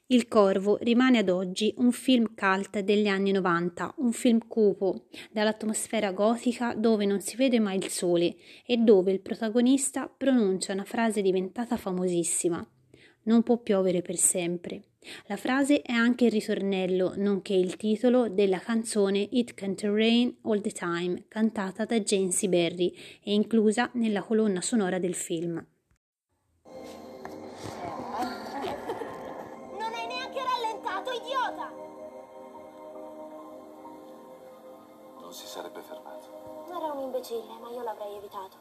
Il 0.08 0.28
Corvo 0.28 0.78
rimane 0.82 1.18
ad 1.18 1.28
oggi 1.28 1.74
un 1.78 1.90
film 1.90 2.32
cult 2.36 2.78
degli 2.78 3.08
anni 3.08 3.32
90, 3.32 3.94
un 3.96 4.12
film 4.12 4.46
cupo, 4.46 5.06
dall'atmosfera 5.32 6.12
gotica 6.12 6.74
dove 6.74 7.06
non 7.06 7.20
si 7.20 7.34
vede 7.34 7.58
mai 7.58 7.78
il 7.78 7.88
sole 7.88 8.36
e 8.64 8.76
dove 8.76 9.10
il 9.10 9.18
protagonista 9.18 10.06
pronuncia 10.06 10.74
una 10.74 10.84
frase 10.84 11.22
diventata 11.22 11.76
famosissima. 11.76 12.64
Non 13.24 13.42
può 13.42 13.58
piovere 13.58 14.00
per 14.00 14.14
sempre. 14.14 14.90
La 15.26 15.36
frase 15.36 15.82
è 15.82 15.90
anche 15.90 16.26
il 16.26 16.30
ritornello, 16.30 17.14
nonché 17.16 17.54
il 17.54 17.74
titolo 17.74 18.28
della 18.28 18.60
canzone 18.60 19.26
It 19.32 19.54
Can't 19.54 19.82
Rain 19.82 20.36
All 20.42 20.60
the 20.60 20.70
Time, 20.70 21.24
cantata 21.26 21.84
da 21.84 21.98
Jane 21.98 22.30
Berry 22.48 22.94
e 23.24 23.34
inclusa 23.34 23.90
nella 23.94 24.22
colonna 24.22 24.60
sonora 24.60 25.00
del 25.00 25.14
film. 25.14 25.66
Si 35.32 35.46
sarebbe 35.46 35.80
fermato. 35.82 36.64
Era 36.68 36.92
un 36.92 37.00
imbecille, 37.00 37.58
ma 37.60 37.68
io 37.70 37.82
l'avrei 37.82 38.16
evitato. 38.16 38.56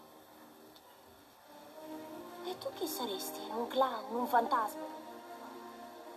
E 2.46 2.58
tu 2.60 2.72
chi 2.74 2.88
saresti? 2.88 3.40
Un 3.50 3.68
clown, 3.68 4.16
un 4.16 4.28
fantasma? 4.28 4.86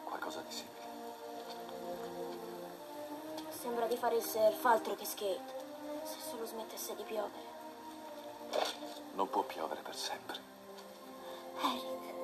Qualcosa 0.04 0.40
di 0.40 0.52
simile. 0.52 0.76
Sembra 3.48 3.86
di 3.86 3.96
fare 3.96 4.16
il 4.16 4.22
surf 4.22 4.64
altro 4.64 4.94
che 4.94 5.04
skate. 5.04 5.66
Se 6.04 6.20
solo 6.20 6.46
smettesse 6.46 6.94
di 6.94 7.02
piovere. 7.02 7.46
Non 9.14 9.28
può 9.28 9.42
piovere 9.42 9.80
per 9.82 9.96
sempre. 9.96 10.38
Eric. 11.60 12.17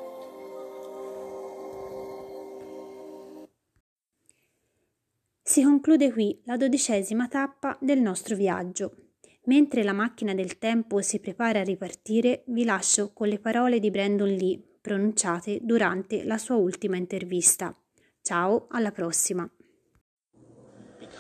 Si 5.54 5.62
conclude 5.62 6.10
qui 6.10 6.42
la 6.46 6.56
dodicesima 6.56 7.28
tappa 7.28 7.78
del 7.80 8.00
nostro 8.00 8.34
viaggio. 8.34 8.96
Mentre 9.44 9.84
la 9.84 9.92
macchina 9.92 10.34
del 10.34 10.58
tempo 10.58 11.00
si 11.00 11.20
prepara 11.20 11.60
a 11.60 11.62
ripartire, 11.62 12.42
vi 12.46 12.64
lascio 12.64 13.12
con 13.12 13.28
le 13.28 13.38
parole 13.38 13.78
di 13.78 13.92
Brandon 13.92 14.28
Lee 14.30 14.60
pronunciate 14.80 15.60
durante 15.62 16.24
la 16.24 16.38
sua 16.38 16.56
ultima 16.56 16.96
intervista. 16.96 17.72
Ciao, 18.20 18.66
alla 18.70 18.90
prossima. 18.90 19.48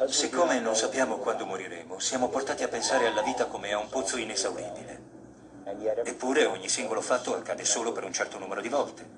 Siccome 0.08 0.58
non 0.58 0.74
sappiamo 0.74 1.18
quando 1.18 1.46
moriremo, 1.46 2.00
siamo 2.00 2.28
portati 2.28 2.64
a 2.64 2.68
pensare 2.68 3.06
alla 3.06 3.22
vita 3.22 3.46
come 3.46 3.70
a 3.72 3.78
un 3.78 3.88
pozzo 3.88 4.16
inesauribile. 4.16 5.13
Eppure 6.04 6.44
ogni 6.44 6.68
singolo 6.68 7.00
fatto 7.00 7.34
accade 7.34 7.64
solo 7.64 7.92
per 7.92 8.04
un 8.04 8.12
certo 8.12 8.38
numero 8.38 8.60
di 8.60 8.68
volte. 8.68 9.08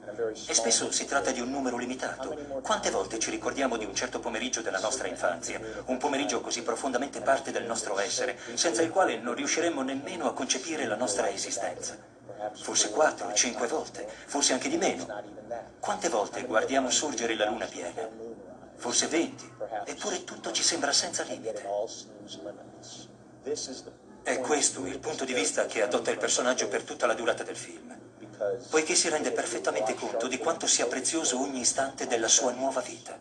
E 0.47 0.55
spesso 0.55 0.93
si 0.93 1.05
tratta 1.05 1.33
di 1.33 1.41
un 1.41 1.51
numero 1.51 1.77
limitato. 1.77 2.61
Quante 2.63 2.91
volte 2.91 3.19
ci 3.19 3.31
ricordiamo 3.31 3.77
di 3.77 3.85
un 3.85 3.95
certo 3.95 4.21
pomeriggio 4.21 4.63
della 4.63 4.79
nostra 4.79 5.09
infanzia? 5.09 5.61
Un 5.87 5.99
pomeriggio 5.99 6.41
così 6.41 6.63
profondamente 6.63 7.21
parte 7.21 7.51
del 7.51 7.65
nostro 7.65 7.99
essere, 7.99 8.39
senza 8.55 8.83
il 8.83 8.91
quale 8.91 9.19
non 9.19 9.35
riusciremmo 9.35 9.83
nemmeno 9.83 10.27
a 10.27 10.33
concepire 10.33 10.87
la 10.87 10.97
nostra 10.97 11.29
esistenza. 11.29 11.97
Forse 12.55 12.91
quattro, 12.91 13.33
cinque 13.33 13.67
volte, 13.67 14.07
forse 14.27 14.53
anche 14.53 14.69
di 14.69 14.77
meno. 14.77 15.07
Quante 15.81 16.09
volte 16.09 16.45
guardiamo 16.45 16.91
sorgere 16.91 17.35
la 17.35 17.47
luna 17.47 17.67
piena? 17.67 18.09
Forse 18.77 19.09
venti. 19.09 19.51
Eppure 19.85 20.23
tutto 20.23 20.53
ci 20.53 20.63
sembra 20.63 20.93
senza 20.93 21.25
limite. 21.25 21.65
È 24.27 24.41
questo 24.41 24.85
il 24.87 24.99
punto 24.99 25.25
di 25.25 25.33
vista 25.33 25.67
che 25.67 25.85
adotta 25.85 26.11
il 26.11 26.19
personaggio 26.19 26.67
per 26.67 26.83
tutta 26.83 27.07
la 27.07 27.15
durata 27.15 27.45
del 27.45 27.55
film, 27.55 27.97
poiché 28.69 28.97
si 28.97 29.09
rende 29.09 29.31
perfettamente 29.31 29.95
conto 29.95 30.27
di 30.27 30.37
quanto 30.37 30.67
sia 30.67 30.89
prezioso 30.89 31.41
ogni 31.41 31.61
istante 31.61 32.09
della 32.09 32.27
sua 32.27 32.51
nuova 32.51 32.81
vita. 32.81 33.17